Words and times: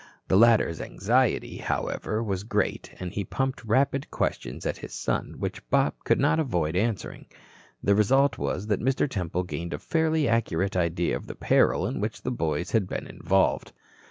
The 0.29 0.35
latter's 0.35 0.81
anxiety, 0.81 1.57
however, 1.57 2.23
was 2.23 2.41
great 2.43 2.91
and 2.99 3.11
he 3.13 3.23
pumped 3.23 3.63
rapid 3.63 4.09
questions 4.09 4.65
at 4.65 4.77
his 4.79 4.95
son 4.95 5.35
which 5.37 5.69
Bob 5.69 5.93
could 6.05 6.19
not 6.19 6.39
avoid 6.39 6.75
answering. 6.75 7.27
The 7.83 7.93
result 7.93 8.39
was 8.39 8.65
that 8.65 8.81
Mr. 8.81 9.07
Temple 9.07 9.43
gained 9.43 9.75
a 9.75 9.77
fairly 9.77 10.27
accurate 10.27 10.75
idea 10.75 11.15
of 11.15 11.27
the 11.27 11.35
peril 11.35 11.85
in 11.85 11.99
which 12.01 12.23
the 12.23 12.31
boys 12.31 12.71
had 12.71 12.87
been 12.87 13.05
involved. 13.05 13.73